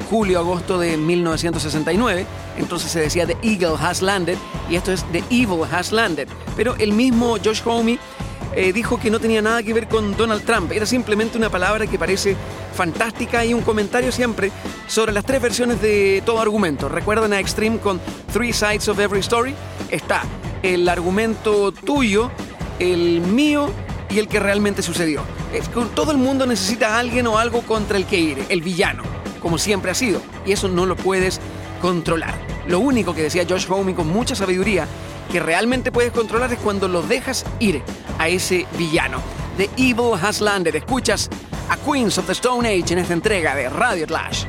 julio-agosto 0.09 0.79
de 0.79 0.97
1969. 0.97 2.25
Entonces 2.57 2.91
se 2.91 3.01
decía 3.01 3.25
The 3.25 3.37
Eagle 3.41 3.75
Has 3.79 4.01
Landed 4.01 4.37
y 4.69 4.75
esto 4.75 4.91
es 4.91 5.03
The 5.11 5.23
Evil 5.29 5.63
Has 5.71 5.91
Landed. 5.91 6.27
Pero 6.55 6.75
el 6.77 6.93
mismo 6.93 7.37
Josh 7.43 7.61
Homme 7.65 7.99
eh, 8.55 8.71
dijo 8.71 8.99
que 8.99 9.09
no 9.09 9.19
tenía 9.19 9.41
nada 9.41 9.61
que 9.63 9.73
ver 9.73 9.87
con 9.87 10.15
Donald 10.15 10.45
Trump, 10.45 10.71
era 10.71 10.85
simplemente 10.85 11.37
una 11.37 11.49
palabra 11.49 11.87
que 11.87 11.99
parece 11.99 12.37
fantástica 12.73 13.43
y 13.43 13.53
un 13.53 13.61
comentario 13.61 14.11
siempre 14.11 14.51
sobre 14.87 15.11
las 15.11 15.25
tres 15.25 15.41
versiones 15.41 15.81
de 15.81 16.23
todo 16.25 16.39
argumento. 16.39 16.87
¿Recuerdan 16.87 17.33
a 17.33 17.39
Extreme 17.39 17.79
con 17.79 17.99
Three 18.31 18.53
Sides 18.53 18.87
of 18.87 18.99
Every 18.99 19.19
Story? 19.19 19.53
Está 19.89 20.23
el 20.63 20.87
argumento 20.87 21.71
tuyo, 21.71 22.31
el 22.79 23.21
mío 23.21 23.69
el 24.19 24.27
que 24.27 24.39
realmente 24.39 24.81
sucedió. 24.81 25.21
Es 25.53 25.69
que 25.69 25.81
todo 25.95 26.11
el 26.11 26.17
mundo 26.17 26.45
necesita 26.45 26.95
a 26.95 26.99
alguien 26.99 27.27
o 27.27 27.37
algo 27.37 27.61
contra 27.61 27.97
el 27.97 28.05
que 28.05 28.19
ir, 28.19 28.45
el 28.49 28.61
villano, 28.61 29.03
como 29.41 29.57
siempre 29.57 29.91
ha 29.91 29.95
sido, 29.95 30.21
y 30.45 30.51
eso 30.51 30.67
no 30.67 30.85
lo 30.85 30.95
puedes 30.95 31.39
controlar. 31.81 32.35
Lo 32.67 32.79
único 32.79 33.13
que 33.13 33.23
decía 33.23 33.45
Josh 33.47 33.67
Homme 33.69 33.93
con 33.93 34.07
mucha 34.07 34.35
sabiduría 34.35 34.87
que 35.31 35.39
realmente 35.39 35.91
puedes 35.91 36.11
controlar 36.11 36.51
es 36.53 36.59
cuando 36.59 36.87
lo 36.87 37.01
dejas 37.01 37.45
ir 37.59 37.81
a 38.17 38.27
ese 38.27 38.65
villano. 38.77 39.21
The 39.57 39.69
Evil 39.77 40.13
Has 40.21 40.41
Landed. 40.41 40.75
Escuchas 40.75 41.29
a 41.69 41.77
Queens 41.77 42.17
of 42.17 42.25
the 42.25 42.33
Stone 42.33 42.67
Age 42.67 42.93
en 42.93 42.99
esta 42.99 43.13
entrega 43.13 43.55
de 43.55 43.69
Radio 43.69 44.05
Clash. 44.05 44.45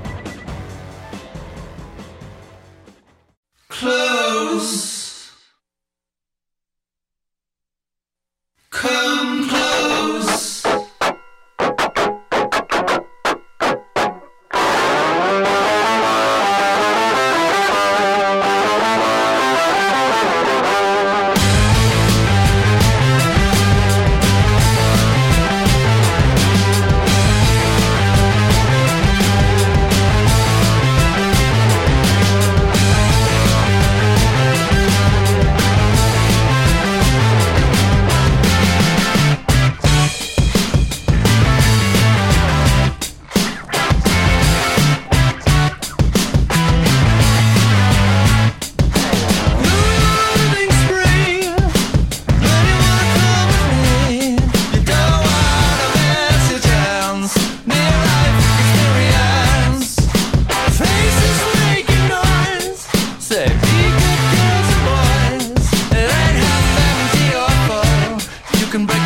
Close. 3.69 4.96
Come 8.81 9.49
close. 9.49 10.56
can 68.77 68.85
break 68.85 69.06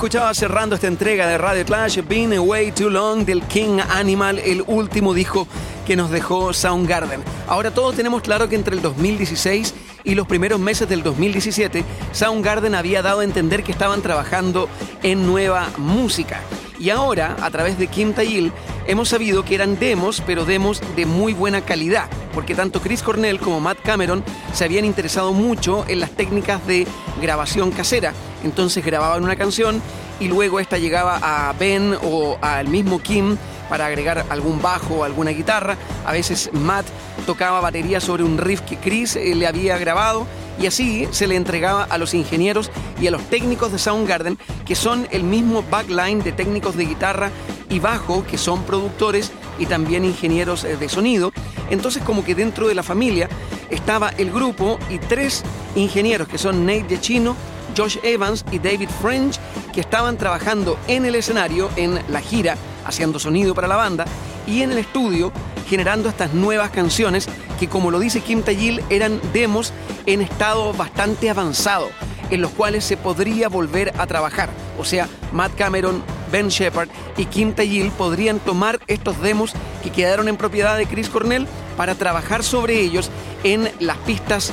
escuchaba 0.00 0.32
cerrando 0.32 0.74
esta 0.74 0.86
entrega 0.86 1.26
de 1.26 1.36
Radio 1.36 1.62
Clash, 1.66 2.00
Been 2.08 2.32
Away 2.32 2.72
Too 2.72 2.88
Long 2.88 3.26
del 3.26 3.42
King 3.42 3.80
Animal, 3.86 4.38
el 4.38 4.64
último 4.66 5.12
disco 5.12 5.46
que 5.86 5.94
nos 5.94 6.10
dejó 6.10 6.54
Soundgarden. 6.54 7.22
Ahora 7.46 7.70
todos 7.70 7.96
tenemos 7.96 8.22
claro 8.22 8.48
que 8.48 8.56
entre 8.56 8.74
el 8.74 8.80
2016 8.80 9.74
y 10.04 10.14
los 10.14 10.26
primeros 10.26 10.58
meses 10.58 10.88
del 10.88 11.02
2017, 11.02 11.84
Soundgarden 12.12 12.74
había 12.74 13.02
dado 13.02 13.20
a 13.20 13.24
entender 13.24 13.62
que 13.62 13.72
estaban 13.72 14.00
trabajando 14.00 14.70
en 15.02 15.26
nueva 15.26 15.68
música. 15.76 16.40
Y 16.78 16.88
ahora, 16.88 17.36
a 17.42 17.50
través 17.50 17.78
de 17.78 17.88
Kim 17.88 18.14
Tayil, 18.14 18.52
hemos 18.86 19.10
sabido 19.10 19.44
que 19.44 19.54
eran 19.54 19.78
demos, 19.78 20.22
pero 20.26 20.46
demos 20.46 20.80
de 20.96 21.04
muy 21.04 21.34
buena 21.34 21.60
calidad, 21.60 22.08
porque 22.32 22.54
tanto 22.54 22.80
Chris 22.80 23.02
Cornell 23.02 23.38
como 23.38 23.60
Matt 23.60 23.82
Cameron 23.82 24.24
se 24.54 24.64
habían 24.64 24.86
interesado 24.86 25.34
mucho 25.34 25.84
en 25.88 26.00
las 26.00 26.12
técnicas 26.12 26.66
de 26.66 26.86
grabación 27.20 27.70
casera. 27.70 28.14
Entonces 28.44 28.84
grababan 28.84 29.24
una 29.24 29.36
canción 29.36 29.80
y 30.18 30.28
luego 30.28 30.60
esta 30.60 30.78
llegaba 30.78 31.18
a 31.22 31.52
Ben 31.54 31.96
o 32.02 32.38
al 32.40 32.68
mismo 32.68 33.00
Kim 33.00 33.36
para 33.68 33.86
agregar 33.86 34.26
algún 34.28 34.60
bajo 34.60 34.96
o 34.96 35.04
alguna 35.04 35.30
guitarra. 35.30 35.76
A 36.04 36.12
veces 36.12 36.50
Matt 36.52 36.86
tocaba 37.24 37.60
batería 37.60 38.00
sobre 38.00 38.24
un 38.24 38.36
riff 38.36 38.60
que 38.62 38.76
Chris 38.76 39.16
eh, 39.16 39.34
le 39.34 39.46
había 39.46 39.78
grabado 39.78 40.26
y 40.60 40.66
así 40.66 41.08
se 41.12 41.26
le 41.26 41.36
entregaba 41.36 41.84
a 41.84 41.96
los 41.96 42.12
ingenieros 42.12 42.70
y 43.00 43.06
a 43.06 43.10
los 43.10 43.22
técnicos 43.22 43.72
de 43.72 43.78
Soundgarden, 43.78 44.38
que 44.66 44.74
son 44.74 45.06
el 45.10 45.22
mismo 45.22 45.64
backline 45.70 46.22
de 46.22 46.32
técnicos 46.32 46.76
de 46.76 46.84
guitarra 46.84 47.30
y 47.70 47.78
bajo, 47.78 48.26
que 48.26 48.36
son 48.36 48.64
productores 48.64 49.32
y 49.58 49.66
también 49.66 50.04
ingenieros 50.04 50.64
eh, 50.64 50.76
de 50.76 50.88
sonido. 50.88 51.32
Entonces 51.70 52.02
como 52.02 52.24
que 52.24 52.34
dentro 52.34 52.68
de 52.68 52.74
la 52.74 52.82
familia 52.82 53.28
estaba 53.70 54.10
el 54.18 54.32
grupo 54.32 54.78
y 54.90 54.98
tres 54.98 55.44
ingenieros, 55.76 56.28
que 56.28 56.38
son 56.38 56.66
Nate 56.66 56.86
Giacchino, 56.88 57.36
Josh 57.76 57.98
Evans 58.02 58.44
y 58.50 58.58
David 58.58 58.88
French, 59.00 59.38
que 59.72 59.80
estaban 59.80 60.16
trabajando 60.16 60.78
en 60.88 61.04
el 61.04 61.14
escenario, 61.14 61.70
en 61.76 61.98
la 62.08 62.20
gira, 62.20 62.56
haciendo 62.84 63.18
sonido 63.18 63.54
para 63.54 63.68
la 63.68 63.76
banda, 63.76 64.04
y 64.46 64.62
en 64.62 64.72
el 64.72 64.78
estudio 64.78 65.32
generando 65.68 66.08
estas 66.08 66.34
nuevas 66.34 66.70
canciones 66.70 67.28
que 67.60 67.68
como 67.68 67.90
lo 67.90 68.00
dice 68.00 68.20
Kim 68.20 68.42
Tayil 68.42 68.82
eran 68.90 69.20
demos 69.32 69.72
en 70.06 70.20
estado 70.20 70.72
bastante 70.72 71.30
avanzado 71.30 71.88
en 72.30 72.40
los 72.40 72.50
cuales 72.52 72.84
se 72.84 72.96
podría 72.96 73.48
volver 73.48 73.92
a 73.98 74.06
trabajar. 74.06 74.50
O 74.78 74.84
sea, 74.84 75.08
Matt 75.32 75.54
Cameron, 75.56 76.02
Ben 76.30 76.48
Shepard 76.48 76.88
y 77.16 77.26
Kim 77.26 77.52
Tayil 77.52 77.90
podrían 77.90 78.38
tomar 78.38 78.80
estos 78.86 79.20
demos 79.20 79.52
que 79.82 79.90
quedaron 79.90 80.28
en 80.28 80.36
propiedad 80.36 80.76
de 80.76 80.86
Chris 80.86 81.08
Cornell 81.08 81.46
para 81.76 81.94
trabajar 81.94 82.42
sobre 82.42 82.80
ellos 82.80 83.10
en 83.44 83.70
las 83.80 83.96
pistas 83.98 84.52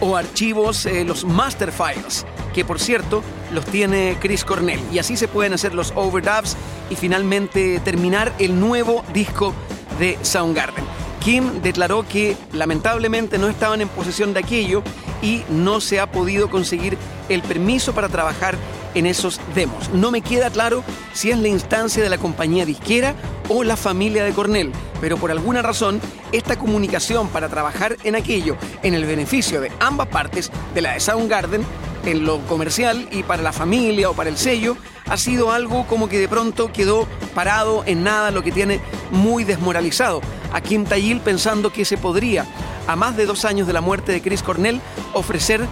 o 0.00 0.16
archivos, 0.16 0.86
eh, 0.86 1.04
los 1.04 1.24
master 1.24 1.72
files, 1.72 2.24
que 2.58 2.64
por 2.64 2.80
cierto 2.80 3.22
los 3.52 3.64
tiene 3.66 4.16
Chris 4.18 4.44
Cornell. 4.44 4.80
Y 4.92 4.98
así 4.98 5.16
se 5.16 5.28
pueden 5.28 5.52
hacer 5.52 5.76
los 5.76 5.92
overdubs 5.94 6.56
y 6.90 6.96
finalmente 6.96 7.78
terminar 7.84 8.32
el 8.40 8.58
nuevo 8.58 9.04
disco 9.14 9.54
de 10.00 10.18
Soundgarden. 10.22 10.84
Kim 11.20 11.62
declaró 11.62 12.04
que 12.08 12.36
lamentablemente 12.52 13.38
no 13.38 13.48
estaban 13.48 13.80
en 13.80 13.86
posesión 13.86 14.34
de 14.34 14.40
aquello 14.40 14.82
y 15.22 15.44
no 15.50 15.80
se 15.80 16.00
ha 16.00 16.10
podido 16.10 16.50
conseguir 16.50 16.98
el 17.28 17.42
permiso 17.42 17.94
para 17.94 18.08
trabajar 18.08 18.56
en 18.96 19.06
esos 19.06 19.40
demos. 19.54 19.90
No 19.90 20.10
me 20.10 20.20
queda 20.20 20.50
claro 20.50 20.82
si 21.12 21.30
es 21.30 21.38
la 21.38 21.46
instancia 21.46 22.02
de 22.02 22.08
la 22.08 22.18
compañía 22.18 22.66
disquera 22.66 23.14
o 23.48 23.62
la 23.62 23.76
familia 23.76 24.24
de 24.24 24.32
Cornell, 24.32 24.72
pero 25.00 25.16
por 25.16 25.30
alguna 25.30 25.62
razón 25.62 26.00
esta 26.32 26.58
comunicación 26.58 27.28
para 27.28 27.48
trabajar 27.48 27.96
en 28.02 28.16
aquello 28.16 28.56
en 28.82 28.94
el 28.94 29.04
beneficio 29.04 29.60
de 29.60 29.70
ambas 29.78 30.08
partes, 30.08 30.50
de 30.74 30.80
la 30.80 30.94
de 30.94 31.00
Soundgarden, 31.00 31.64
en 32.10 32.24
lo 32.24 32.38
comercial 32.46 33.08
y 33.10 33.22
para 33.22 33.42
la 33.42 33.52
familia 33.52 34.10
o 34.10 34.14
para 34.14 34.30
el 34.30 34.36
sello, 34.36 34.76
ha 35.06 35.16
sido 35.16 35.52
algo 35.52 35.86
como 35.86 36.08
que 36.08 36.18
de 36.18 36.28
pronto 36.28 36.72
quedó 36.72 37.06
parado 37.34 37.82
en 37.86 38.02
nada, 38.04 38.30
lo 38.30 38.42
que 38.42 38.52
tiene 38.52 38.80
muy 39.10 39.44
desmoralizado 39.44 40.20
a 40.52 40.60
Kim 40.60 40.84
Tayil 40.84 41.20
pensando 41.20 41.72
que 41.72 41.84
se 41.84 41.96
podría, 41.96 42.46
a 42.86 42.96
más 42.96 43.16
de 43.16 43.26
dos 43.26 43.44
años 43.44 43.66
de 43.66 43.72
la 43.72 43.80
muerte 43.80 44.12
de 44.12 44.22
Chris 44.22 44.42
Cornell, 44.42 44.80
ofrecer 45.12 45.66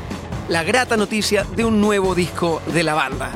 la 0.48 0.62
grata 0.62 0.96
noticia 0.96 1.44
de 1.56 1.64
un 1.64 1.80
nuevo 1.80 2.14
disco 2.14 2.62
de 2.72 2.82
la 2.82 2.94
banda. 2.94 3.30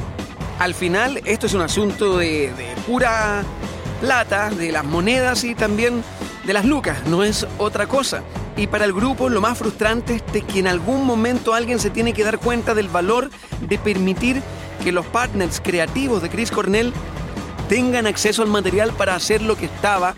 Al 0.59 0.74
final, 0.74 1.20
esto 1.24 1.46
es 1.46 1.55
un 1.55 1.62
asunto 1.62 2.18
de, 2.18 2.53
de 2.53 2.74
pura 2.86 3.42
plata, 4.01 4.51
de 4.51 4.72
las 4.72 4.84
monedas 4.84 5.44
y 5.44 5.55
también 5.55 6.03
de 6.44 6.53
las 6.53 6.64
lucas, 6.64 6.98
no 7.07 7.22
es 7.24 7.46
otra 7.59 7.86
cosa. 7.86 8.22
Y 8.61 8.66
para 8.66 8.84
el 8.84 8.92
grupo 8.92 9.30
lo 9.30 9.40
más 9.40 9.56
frustrante 9.56 10.16
es 10.16 10.44
que 10.44 10.58
en 10.58 10.66
algún 10.66 11.06
momento 11.06 11.54
alguien 11.54 11.78
se 11.78 11.88
tiene 11.88 12.12
que 12.12 12.24
dar 12.24 12.38
cuenta 12.38 12.74
del 12.74 12.88
valor 12.88 13.30
de 13.62 13.78
permitir 13.78 14.42
que 14.84 14.92
los 14.92 15.06
partners 15.06 15.62
creativos 15.64 16.20
de 16.20 16.28
Chris 16.28 16.50
Cornell 16.50 16.92
tengan 17.70 18.06
acceso 18.06 18.42
al 18.42 18.48
material 18.50 18.92
para 18.92 19.14
hacer 19.14 19.40
lo 19.40 19.56
que 19.56 19.64
estaba 19.64 20.14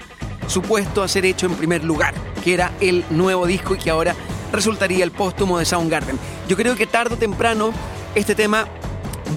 supuesto 0.49 1.05
a 1.05 1.09
ser 1.09 1.25
hecho 1.25 1.47
en 1.47 1.55
primer 1.55 1.85
lugar, 1.85 2.15
que 2.43 2.53
era 2.53 2.73
el 2.81 3.05
nuevo 3.11 3.47
disco 3.47 3.77
y 3.77 3.79
que 3.79 3.91
ahora 3.91 4.17
resultaría 4.51 5.05
el 5.05 5.13
póstumo 5.13 5.61
de 5.61 5.65
Soundgarden. 5.65 6.19
Yo 6.49 6.57
creo 6.57 6.75
que 6.75 6.89
tarde 6.89 7.15
o 7.15 7.19
temprano 7.19 7.71
este 8.17 8.35
tema 8.35 8.67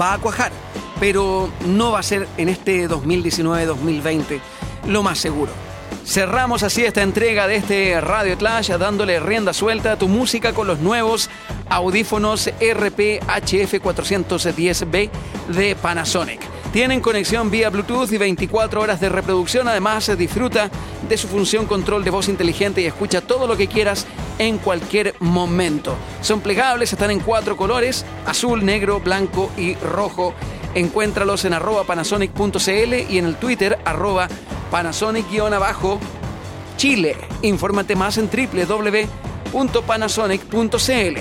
va 0.02 0.16
a 0.16 0.18
cuajar, 0.18 0.52
pero 1.00 1.52
no 1.68 1.92
va 1.92 2.00
a 2.00 2.04
ser 2.04 2.28
en 2.38 2.50
este 2.50 2.90
2019-2020 2.90 4.40
lo 4.88 5.04
más 5.04 5.20
seguro. 5.20 5.65
Cerramos 6.06 6.62
así 6.62 6.86
esta 6.86 7.02
entrega 7.02 7.48
de 7.48 7.56
este 7.56 8.00
Radio 8.00 8.38
Clash 8.38 8.70
dándole 8.78 9.20
rienda 9.20 9.54
suelta 9.54 9.94
a 9.94 9.98
tu 9.98 10.08
música 10.08 10.54
con 10.54 10.68
los 10.68 10.80
nuevos 10.80 11.32
audífonos 11.68 12.52
RP-HF 12.60 13.82
410B 13.82 15.10
de 15.48 15.76
Panasonic. 15.76 16.42
Tienen 16.72 17.02
conexión 17.02 17.50
vía 17.50 17.70
Bluetooth 17.70 18.12
y 18.12 18.18
24 18.18 18.82
horas 18.82 19.00
de 19.00 19.10
reproducción. 19.10 19.68
Además, 19.68 20.04
se 20.04 20.16
disfruta 20.16 20.70
de 21.10 21.18
su 21.18 21.28
función 21.28 21.66
control 21.66 22.04
de 22.04 22.12
voz 22.12 22.30
inteligente 22.30 22.82
y 22.82 22.86
escucha 22.86 23.22
todo 23.22 23.48
lo 23.48 23.58
que 23.58 23.68
quieras 23.68 24.06
en 24.38 24.58
cualquier 24.58 25.16
momento. 25.20 25.96
Son 26.22 26.42
plegables, 26.42 26.92
están 26.94 27.12
en 27.12 27.20
cuatro 27.20 27.58
colores, 27.58 28.06
azul, 28.26 28.64
negro, 28.64 29.00
blanco 29.00 29.50
y 29.58 29.76
rojo. 29.76 30.34
Encuéntralos 30.76 31.46
en 31.46 31.54
arroba 31.54 31.86
panasonic.cl 31.86 32.94
y 33.10 33.18
en 33.18 33.26
el 33.26 33.38
Twitter 33.38 33.80
arroba 33.86 34.28
panasonic-chile. 34.70 37.18
Infórmate 37.42 37.96
más 37.96 38.18
en 38.18 38.30
www.panasonic.cl. 38.30 41.20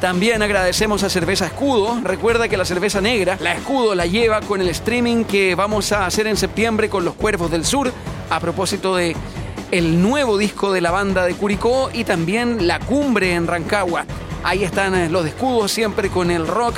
También 0.00 0.42
agradecemos 0.42 1.02
a 1.02 1.08
Cerveza 1.08 1.46
Escudo. 1.46 1.98
Recuerda 2.02 2.46
que 2.46 2.58
la 2.58 2.66
cerveza 2.66 3.00
negra, 3.00 3.38
la 3.40 3.54
Escudo, 3.54 3.94
la 3.94 4.04
lleva 4.04 4.42
con 4.42 4.60
el 4.60 4.68
streaming 4.68 5.24
que 5.24 5.54
vamos 5.54 5.92
a 5.92 6.04
hacer 6.04 6.26
en 6.26 6.36
septiembre 6.36 6.90
con 6.90 7.06
los 7.06 7.14
Cuervos 7.14 7.50
del 7.50 7.64
Sur, 7.64 7.90
a 8.28 8.38
propósito 8.38 8.96
de 8.96 9.16
el 9.70 10.02
nuevo 10.02 10.36
disco 10.36 10.72
de 10.72 10.82
la 10.82 10.90
banda 10.90 11.24
de 11.24 11.32
Curicó 11.34 11.88
y 11.92 12.04
también 12.04 12.66
La 12.66 12.80
Cumbre 12.80 13.34
en 13.34 13.46
Rancagua. 13.46 14.04
Ahí 14.42 14.62
están 14.62 15.10
los 15.10 15.24
de 15.24 15.32
siempre 15.68 16.10
con 16.10 16.30
el 16.30 16.46
rock 16.46 16.74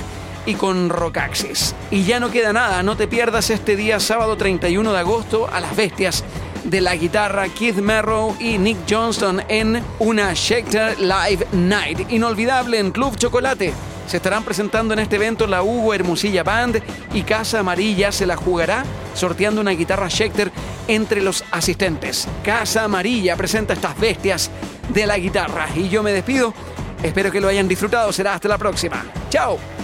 y 0.47 0.55
con 0.55 0.89
Rockaxis. 0.89 1.75
Y 1.91 2.05
ya 2.05 2.21
no 2.21 2.31
queda 2.31 2.53
nada, 2.53 2.83
no 2.83 2.97
te 2.97 3.09
pierdas 3.09 3.51
este 3.51 3.77
día 3.77 4.01
sábado 4.01 4.37
31 4.37 4.93
de 4.93 4.99
agosto 4.99 5.49
a 5.53 5.61
las 5.61 5.77
bestias 5.77 6.25
de 6.65 6.81
la 6.81 6.97
guitarra 6.97 7.49
Keith 7.49 7.77
Merrow 7.77 8.37
y 8.41 8.59
Nick 8.59 8.79
Johnston 8.89 9.43
en 9.49 9.83
una 9.99 10.35
Schecter 10.35 10.99
Live 10.99 11.47
Night. 11.53 12.11
Inolvidable 12.11 12.79
en 12.79 12.91
Club 12.91 13.17
Chocolate. 13.17 13.73
Se 14.07 14.19
estarán 14.19 14.45
presentando 14.45 14.95
en 14.95 15.01
este 15.01 15.17
evento 15.17 15.47
la 15.47 15.63
Hugo 15.63 15.93
Hermosilla 15.93 16.43
Band 16.43 16.81
y 17.13 17.23
Casa 17.23 17.61
Amarilla 17.61 18.13
se 18.13 18.27
la 18.27 18.37
jugará 18.37 18.85
sorteando 19.15 19.61
una 19.61 19.73
guitarra 19.73 20.09
Schecter 20.09 20.53
entre 20.87 21.21
los 21.21 21.45
asistentes. 21.51 22.29
Casa 22.45 22.85
Amarilla 22.85 23.37
presenta 23.37 23.75
estas 23.75 23.99
bestias 23.99 24.51
de 24.89 25.07
la 25.07 25.19
guitarra 25.19 25.69
y 25.75 25.89
yo 25.89 26.03
me 26.03 26.13
despido. 26.13 26.55
Espero 27.03 27.31
que 27.31 27.41
lo 27.41 27.49
hayan 27.49 27.69
disfrutado. 27.69 28.13
Será 28.13 28.35
hasta 28.35 28.49
la 28.49 28.59
próxima. 28.59 29.05
Chao. 29.29 29.76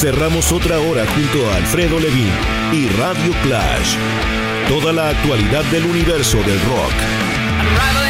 Cerramos 0.00 0.50
otra 0.50 0.80
hora 0.80 1.04
junto 1.08 1.46
a 1.50 1.56
Alfredo 1.56 2.00
Levin 2.00 2.32
y 2.72 2.88
Radio 2.88 3.34
Clash. 3.42 3.96
Toda 4.66 4.94
la 4.94 5.10
actualidad 5.10 5.62
del 5.64 5.84
universo 5.84 6.38
del 6.38 6.58
rock. 6.62 8.09